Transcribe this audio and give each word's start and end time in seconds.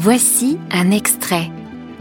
Voici 0.00 0.58
un 0.70 0.92
extrait, 0.92 1.50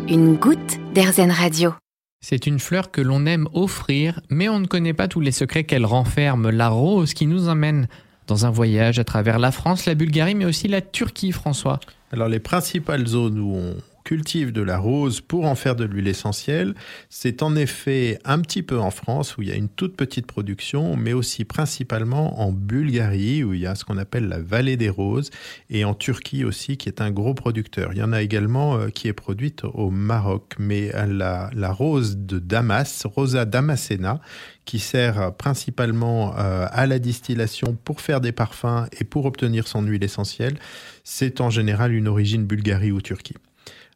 une 0.07 0.35
goutte 0.35 0.77
d'Airzen 0.93 1.31
Radio. 1.31 1.73
C'est 2.21 2.45
une 2.45 2.59
fleur 2.59 2.91
que 2.91 3.01
l'on 3.01 3.25
aime 3.25 3.47
offrir, 3.53 4.21
mais 4.29 4.49
on 4.49 4.59
ne 4.59 4.67
connaît 4.67 4.93
pas 4.93 5.07
tous 5.07 5.19
les 5.19 5.31
secrets 5.31 5.63
qu'elle 5.63 5.83
renferme, 5.83 6.51
la 6.51 6.69
rose 6.69 7.15
qui 7.15 7.25
nous 7.25 7.49
emmène 7.49 7.87
dans 8.27 8.45
un 8.45 8.51
voyage 8.51 8.99
à 8.99 9.03
travers 9.03 9.39
la 9.39 9.51
France, 9.51 9.87
la 9.87 9.95
Bulgarie, 9.95 10.35
mais 10.35 10.45
aussi 10.45 10.67
la 10.67 10.81
Turquie, 10.81 11.31
François. 11.31 11.79
Alors 12.11 12.27
les 12.27 12.37
principales 12.39 13.07
zones 13.07 13.39
où 13.39 13.55
on 13.55 13.75
cultive 14.07 14.53
de 14.53 14.61
la 14.61 14.77
rose 14.77 15.19
pour 15.19 15.43
en 15.47 15.55
faire 15.55 15.75
de 15.75 15.83
l'huile 15.83 16.07
essentielle, 16.07 16.75
c'est 17.09 17.43
en 17.43 17.57
effet 17.57 18.19
un 18.23 18.39
petit 18.39 18.63
peu 18.63 18.79
en 18.79 18.89
France 18.89 19.35
où 19.35 19.41
il 19.41 19.49
y 19.49 19.51
a 19.51 19.55
une 19.55 19.67
toute 19.67 19.97
petite 19.97 20.25
production, 20.25 20.95
mais 20.95 21.11
aussi 21.11 21.43
principalement 21.43 22.39
en 22.39 22.53
Bulgarie 22.53 23.43
où 23.43 23.53
il 23.53 23.59
y 23.59 23.65
a 23.65 23.75
ce 23.75 23.83
qu'on 23.83 23.97
appelle 23.97 24.29
la 24.29 24.39
vallée 24.39 24.77
des 24.77 24.87
roses 24.87 25.29
et 25.69 25.83
en 25.83 25.93
Turquie 25.93 26.45
aussi 26.45 26.77
qui 26.77 26.87
est 26.87 27.01
un 27.01 27.11
gros 27.11 27.33
producteur. 27.33 27.89
Il 27.91 27.97
y 27.97 28.01
en 28.01 28.13
a 28.13 28.21
également 28.21 28.77
euh, 28.77 28.87
qui 28.87 29.09
est 29.09 29.13
produite 29.13 29.65
au 29.65 29.89
Maroc, 29.89 30.53
mais 30.57 30.89
la, 31.05 31.49
rose 31.73 32.15
de 32.15 32.39
Damas, 32.39 33.05
Rosa 33.05 33.43
damascena, 33.43 34.21
qui 34.63 34.79
sert 34.79 35.33
principalement 35.35 36.33
euh, 36.37 36.65
à 36.71 36.87
la 36.87 36.99
distillation 36.99 37.77
pour 37.83 37.99
faire 37.99 38.21
des 38.21 38.31
parfums 38.31 38.87
et 38.97 39.03
pour 39.03 39.25
obtenir 39.25 39.67
son 39.67 39.81
huile 39.81 40.05
essentielle, 40.05 40.57
c'est 41.03 41.41
en 41.41 41.49
général 41.49 41.93
une 41.93 42.07
origine 42.07 42.45
Bulgarie 42.45 42.93
ou 42.93 43.01
Turquie. 43.01 43.35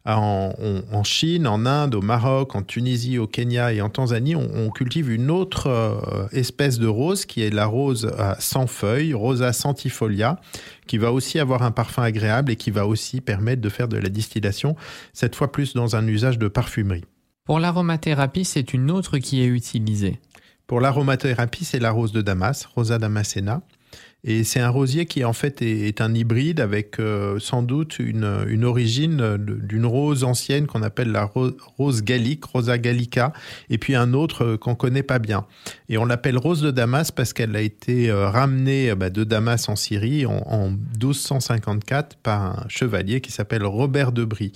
En, 0.04 1.04
Chine, 1.04 1.46
en 1.46 1.66
Inde, 1.66 1.96
au 1.96 2.02
Maroc, 2.02 2.56
en 2.56 2.64
Tunisie, 2.64 3.20
au 3.20 3.28
Kenya 3.28 3.72
et 3.72 3.82
en 3.82 3.90
Tanzanie, 3.90 4.36
on, 4.36 4.70
cultive 4.70 5.12
une 5.12 5.30
autre 5.30 5.68
euh, 5.68 6.28
espèce 6.32 6.80
de 6.80 6.88
rose 6.88 7.26
qui 7.26 7.42
est 7.44 7.54
la 7.54 7.68
rose 7.68 8.12
sans 8.40 8.68
feuilles, 8.68 9.14
Rosa 9.14 9.54
centifolia, 9.54 10.40
qui 10.88 10.98
va 10.98 11.12
aussi 11.12 11.40
avoir 11.40 11.62
un 11.64 11.72
parfum 11.72 12.04
agréable 12.04 12.52
et 12.52 12.56
qui 12.56 12.72
va 12.72 12.88
aussi 12.88 13.22
permettre 13.22 13.62
de 13.62 13.70
faire 13.70 13.88
de 13.88 13.98
la 13.98 14.10
distillation, 14.10 14.76
cette 15.14 15.36
fois 15.36 15.52
plus 15.52 15.74
dans 15.74 15.96
un 15.96 16.08
usage 16.08 16.40
de 16.40 16.48
parfumerie. 16.48 17.06
Pour 17.46 17.60
l'aromathérapie, 17.60 18.46
c'est 18.46 18.74
une 18.74 18.92
autre 18.92 19.18
qui 19.18 19.42
est 19.42 19.48
utilisée. 19.48 20.20
Pour 20.68 20.80
l'aromathérapie, 20.80 21.66
c'est 21.66 21.80
la 21.80 21.92
rose 21.92 22.12
de 22.12 22.22
Damas, 22.22 22.66
Rosa 22.66 22.98
damascena. 22.98 23.62
Et 24.24 24.44
c'est 24.44 24.60
un 24.60 24.70
rosier 24.70 25.08
qui 25.08 25.26
en 25.26 25.34
fait 25.34 25.64
est, 25.64 26.00
un 26.00 26.14
hybride 26.14 26.60
avec 26.60 27.00
euh, 27.00 27.40
sans 27.40 27.64
doute 27.64 27.98
une, 27.98 28.64
origine 28.64 29.38
d'une 29.38 29.86
rose 29.86 30.24
ancienne 30.24 30.68
qu'on 30.68 30.84
appelle 30.84 31.12
la 31.12 31.24
rose, 31.26 32.04
gallique, 32.04 32.46
Rosa 32.46 32.78
gallica, 32.78 33.34
et 33.72 33.80
puis 33.80 33.96
un 33.96 34.14
autre 34.14 34.46
euh, 34.46 34.58
qu'on 34.58 34.76
connaît 34.76 35.02
pas 35.02 35.18
bien. 35.18 35.46
Et 35.90 35.98
on 35.98 36.06
l'appelle 36.06 36.38
rose 36.38 36.62
de 36.62 36.70
Damas 36.70 37.10
parce 37.10 37.34
qu'elle 37.34 37.56
a 37.56 37.62
été 37.62 38.12
euh, 38.12 38.30
ramenée 38.30 38.94
bah, 38.94 39.10
de 39.10 39.24
Damas 39.24 39.68
en 39.70 39.76
Syrie 39.76 40.28
en, 40.28 40.44
en 40.46 40.70
1254 40.70 42.18
par 42.18 42.42
un 42.42 42.66
chevalier 42.68 43.22
qui 43.22 43.32
s'appelle 43.32 43.66
Robert 43.66 44.12
de 44.12 44.24
Brie. 44.24 44.52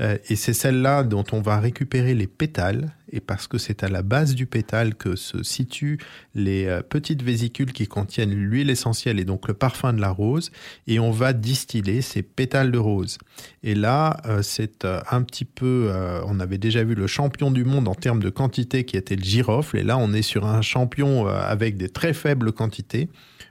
Euh, 0.00 0.16
et 0.28 0.36
c'est 0.36 0.52
celle-là 0.52 1.02
dont 1.02 1.24
on 1.32 1.40
va 1.40 1.58
récupérer 1.58 2.14
les 2.14 2.26
pétales, 2.26 2.92
et 3.12 3.20
parce 3.20 3.46
que 3.46 3.58
c'est 3.58 3.82
à 3.82 3.88
la 3.88 4.02
base 4.02 4.34
du 4.34 4.46
pétale 4.46 4.94
que 4.94 5.16
se 5.16 5.42
situent 5.42 5.98
les 6.34 6.66
euh, 6.66 6.82
petites 6.82 7.22
vésicules 7.22 7.72
qui 7.72 7.86
contiennent 7.86 8.34
l'huile 8.34 8.70
essentielle 8.70 9.18
et 9.18 9.24
donc 9.24 9.48
le 9.48 9.54
parfum 9.54 9.92
de 9.92 10.00
la 10.00 10.10
rose, 10.10 10.50
et 10.86 10.98
on 10.98 11.10
va 11.10 11.32
distiller 11.32 12.02
ces 12.02 12.22
pétales 12.22 12.72
de 12.72 12.78
rose. 12.78 13.18
Et 13.62 13.74
là, 13.74 14.20
euh, 14.26 14.42
c'est 14.42 14.84
un 14.84 15.22
petit 15.22 15.44
peu, 15.44 15.90
on 16.26 16.40
avait 16.40 16.58
déjà 16.58 16.84
vu 16.84 16.94
le 16.94 17.06
champion 17.06 17.50
du 17.50 17.64
monde 17.64 17.88
en 17.88 17.94
termes 17.94 18.22
de 18.22 18.30
quantité 18.30 18.84
qui 18.84 18.96
était 18.96 19.16
le 19.16 19.24
girofle, 19.24 19.78
et 19.78 19.82
là 19.82 19.98
on 19.98 20.12
est 20.12 20.22
sur 20.22 20.46
un 20.46 20.62
champion 20.62 21.26
avec 21.26 21.76
des 21.76 21.88
très 21.88 22.12
faibles 22.12 22.52
quantités. 22.52 23.08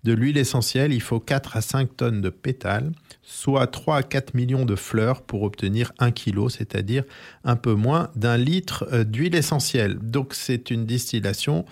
de 0.03 0.13
l'huile 0.13 0.37
essentielle. 0.37 0.91
Il 0.93 1.02
faut 1.02 1.19
4 1.19 1.55
à 1.55 1.61
5 1.61 1.95
tonnes 1.95 2.21
de 2.21 2.30
pétales, 2.30 2.91
soit 3.21 3.67
3 3.67 3.97
à 3.97 4.03
4 4.03 4.33
millions 4.33 4.65
de 4.65 4.75
fleurs 4.75 5.21
pour 5.21 5.43
obtenir 5.43 5.91
1 5.99 6.09
kg, 6.09 6.49
c'est-à-dire 6.49 7.03
un 7.43 7.55
peu 7.55 7.75
moins 7.75 8.09
d'un 8.15 8.37
litre 8.37 8.87
euh, 8.91 9.03
d'huile 9.03 9.36
essentielle. 9.36 9.99
Donc 10.02 10.33
c'est 10.33 10.71
une 10.71 10.87
distillation 10.87 11.65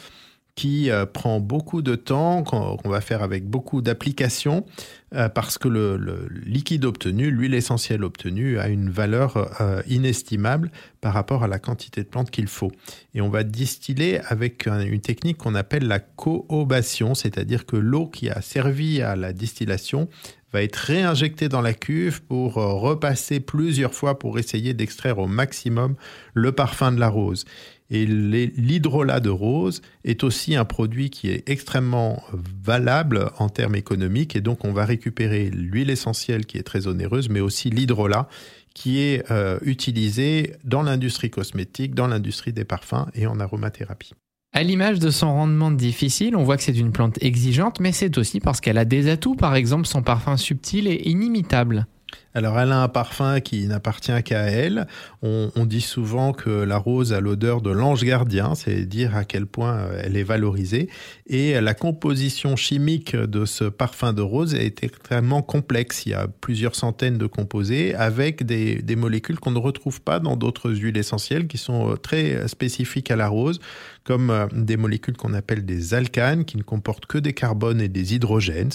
qui 0.56 0.90
euh, 0.90 1.06
prend 1.06 1.42
beaucoup 1.42 1.82
de 1.82 1.96
temps, 1.96 2.44
qu'on 2.44 2.90
va 2.90 3.02
faire 3.02 3.22
avec 3.22 3.46
beaucoup 3.46 3.82
d'applications, 3.82 4.66
euh, 5.14 5.28
parce 5.28 5.58
que 5.58 5.68
le, 5.68 6.28
liquide 6.46 6.86
obtenu, 6.86 7.30
l'huile 7.30 7.54
essentielle 7.54 8.06
obtenue, 8.06 8.58
a 8.58 8.70
une 8.70 8.90
valeur 8.90 9.62
euh, 9.62 9.82
inestimable 9.88 10.72
par 11.02 11.14
rapport 11.14 11.44
à 11.44 11.48
la 11.48 11.60
quantité 11.60 12.04
de 12.04 12.08
plantes 12.08 12.32
qu'il 12.32 12.48
faut. 12.48 12.72
Et 13.14 13.22
on 13.22 13.30
va 13.30 13.44
distiller 13.44 14.22
avec 14.28 14.66
une 14.66 15.02
technique 15.02 15.38
qu'on 15.38 15.56
appelle 15.56 15.88
la 15.88 16.00
coobation, 16.00 17.16
c'est-à-dire 17.16 17.66
que 17.66 17.76
l'eau 17.76 18.08
qui 18.08 18.30
a 18.30 18.42
servi 18.42 19.02
à 19.02 19.18
la 19.18 19.34
distillation 19.34 20.08
va 20.56 20.64
être 20.64 20.78
réinjectée 20.78 21.50
dans 21.50 21.62
la 21.62 21.74
cuve 21.74 22.22
pour 22.24 22.54
repasser 22.54 23.42
plusieurs 23.42 23.94
fois 23.94 24.18
pour 24.18 24.40
essayer 24.40 24.74
d'extraire 24.74 25.20
au 25.20 25.28
maximum 25.28 25.96
le 26.34 26.54
parfum 26.54 26.94
de 26.94 27.00
la 27.00 27.10
rose. 27.10 27.46
Et 27.92 28.06
l'hydrolat 28.06 29.20
de 29.20 29.30
rose 29.30 29.82
est 30.04 30.24
aussi 30.24 30.56
un 30.56 30.66
produit 30.66 31.10
qui 31.10 31.30
est 31.30 31.48
extrêmement 31.48 32.24
valable 32.64 33.30
en 33.38 33.50
termes 33.50 33.76
économiques. 33.76 34.36
Et 34.36 34.42
donc, 34.42 34.66
on 34.66 34.72
va 34.72 34.86
récupérer 34.86 35.50
l'huile 35.52 35.92
essentielle 35.92 36.46
qui 36.46 36.58
est 36.58 36.64
très 36.64 36.88
onéreuse, 36.88 37.30
mais 37.30 37.42
aussi 37.42 37.70
l'hydrolat 37.70 38.28
qui 38.74 39.02
est 39.02 39.30
euh, 39.32 39.60
utilisé 39.62 40.54
dans 40.64 40.84
l'industrie 40.84 41.30
cosmétique, 41.30 41.94
dans 41.96 42.08
l'industrie 42.08 42.54
des 42.54 42.66
parfums 42.66 43.06
et 43.14 43.28
en 43.28 43.40
aromathérapie. 43.40 44.14
À 44.58 44.64
l'image 44.64 45.00
de 45.00 45.10
son 45.10 45.34
rendement 45.34 45.70
difficile, 45.70 46.38
on 46.38 46.46
voit 46.46 46.56
que 46.56 46.64
c'est 46.64 46.78
une 46.78 46.94
plante 46.94 47.22
exigeante, 47.22 47.82
mais 47.82 47.92
c'est 47.92 48.18
aussi 48.18 48.40
parce 48.40 48.62
qu'elle 48.62 48.78
a 48.78 48.86
des 48.86 49.10
atouts, 49.10 49.36
par 49.36 49.54
exemple 49.54 49.86
son 49.86 50.02
parfum 50.02 50.38
subtil 50.38 50.88
et 50.88 51.10
inimitable. 51.10 51.88
Alors 52.35 52.59
elle 52.59 52.73
a 52.73 52.84
un 52.84 52.90
parfum 52.90 53.40
qui 53.40 53.66
n'appartient 53.66 54.22
qu'à 54.23 54.41
elle. 54.41 54.88
On, 55.22 55.66
dit 55.66 55.81
souvent 55.81 56.34
que 56.34 56.50
la 56.50 56.78
rose 56.78 57.13
a 57.13 57.22
l'odeur 57.22 57.62
de 57.62 57.72
l'ange 57.72 58.03
gardien, 58.03 58.53
c'est 58.53 58.85
dire 58.85 59.16
à 59.16 59.23
quel 59.23 59.47
point 59.47 59.78
euh, 59.78 60.01
elle 60.03 60.18
est 60.18 60.23
valorisée. 60.23 60.90
Et 61.25 61.59
la 61.59 61.73
composition 61.73 62.56
chimique 62.56 63.16
de 63.16 63.46
ce 63.46 63.63
parfum 63.63 64.13
de 64.13 64.22
rose 64.22 64.53
est 64.53 64.84
extrêmement 64.84 65.41
complexe. 65.41 66.06
Il 66.06 66.09
y 66.09 66.13
a 66.13 66.28
plusieurs 66.28 66.75
centaines 66.75 67.18
de 67.18 67.25
composés 67.25 67.96
avec 67.96 68.44
des, 68.44 68.96
molécules 68.96 69.40
qu'on 69.40 69.52
ne 69.52 69.59
retrouve 69.59 70.02
pas 70.02 70.19
dans 70.19 70.35
d'autres 70.35 70.72
huiles 70.72 70.97
essentielles 70.97 71.47
qui 71.47 71.57
sont 71.57 71.91
euh, 71.91 71.96
très 71.96 72.47
spécifiques 72.47 73.12
à 73.12 73.16
la 73.16 73.29
rose, 73.29 73.59
comme 74.06 74.29
euh, 74.29 74.47
des 74.53 74.78
molécules 74.78 75.17
qu'on 75.17 75.34
appelle 75.34 75.66
des 75.66 75.94
alcanes 75.94 76.46
qui 76.46 76.57
ne 76.57 76.63
comportent 76.63 77.07
que 77.07 77.17
des 77.17 77.34
carbones 77.34 77.81
et 77.81 77.90
des 77.90 78.13
hydrogènes. 78.16 78.69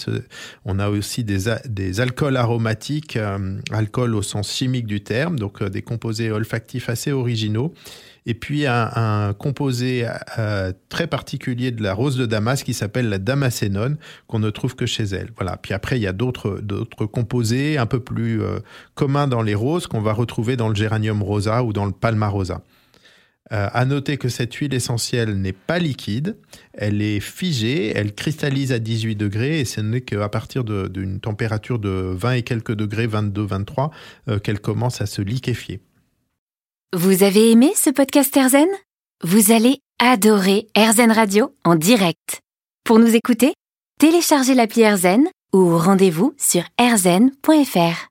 On 0.65 0.77
a 0.77 0.89
aussi 0.89 1.23
des, 1.23 1.99
alcools 1.99 2.37
aromatiques 2.37 3.17
euh, 3.17 3.50
alcool 3.71 4.15
au 4.15 4.21
sens 4.21 4.51
chimique 4.51 4.85
du 4.85 5.03
terme, 5.03 5.39
donc 5.39 5.61
euh, 5.61 5.69
des 5.69 5.81
composés 5.81 6.31
olfactifs 6.31 6.89
assez 6.89 7.11
originaux. 7.11 7.73
Et 8.27 8.35
puis 8.35 8.67
un, 8.67 9.33
composé 9.33 10.07
euh, 10.37 10.71
très 10.89 11.07
particulier 11.07 11.71
de 11.71 11.81
la 11.81 11.95
rose 11.95 12.17
de 12.17 12.27
Damas 12.27 12.63
qui 12.63 12.75
s'appelle 12.75 13.09
la 13.09 13.17
damascénone, 13.17 13.97
qu'on 14.27 14.37
ne 14.37 14.51
trouve 14.51 14.75
que 14.75 14.85
chez 14.85 15.03
elle. 15.03 15.31
Voilà. 15.37 15.57
Puis 15.57 15.73
après, 15.73 15.97
il 15.97 16.03
y 16.03 16.07
a 16.07 16.13
d'autres 16.13 16.59
d'autres 16.61 17.07
composés 17.07 17.79
un 17.79 17.87
peu 17.87 17.99
plus 17.99 18.39
communs 18.93 19.27
dans 19.27 19.41
les 19.41 19.55
roses 19.55 19.87
qu'on 19.87 20.01
va 20.01 20.13
retrouver 20.13 20.55
dans 20.55 20.69
le 20.69 20.75
géranium 20.75 21.23
rosa 21.23 21.63
ou 21.63 21.73
dans 21.73 21.85
le 21.85 21.91
palma 21.91 22.27
rosa. 22.27 22.61
Euh, 23.51 23.67
à 23.73 23.85
noter 23.85 24.17
que 24.17 24.29
cette 24.29 24.53
huile 24.55 24.73
essentielle 24.73 25.35
n'est 25.35 25.51
pas 25.51 25.77
liquide, 25.77 26.37
elle 26.73 27.01
est 27.01 27.19
figée, 27.19 27.91
elle 27.95 28.15
cristallise 28.15 28.71
à 28.71 28.79
18 28.79 29.15
degrés 29.15 29.59
et 29.59 29.65
ce 29.65 29.81
n'est 29.81 30.01
qu'à 30.01 30.29
partir 30.29 30.63
d'une 30.63 31.19
température 31.19 31.77
de 31.77 32.13
20 32.15 32.31
et 32.31 32.41
quelques 32.43 32.73
degrés, 32.73 33.07
22, 33.07 33.43
23, 33.43 33.91
euh, 34.29 34.39
qu'elle 34.39 34.61
commence 34.61 35.01
à 35.01 35.05
se 35.05 35.21
liquéfier. 35.21 35.81
Vous 36.93 37.23
avez 37.23 37.51
aimé 37.51 37.71
ce 37.75 37.89
podcast 37.89 38.35
Erzen? 38.37 38.67
Vous 39.23 39.51
allez 39.51 39.79
adorer 39.99 40.67
Erzen 40.73 41.11
Radio 41.11 41.53
en 41.63 41.75
direct. 41.75 42.39
Pour 42.85 42.99
nous 42.99 43.15
écouter, 43.15 43.53
téléchargez 43.99 44.55
l'appli 44.55 44.81
Erzen 44.81 45.25
ou 45.53 45.77
rendez-vous 45.77 46.33
sur 46.37 46.63
erzen.fr. 46.79 48.07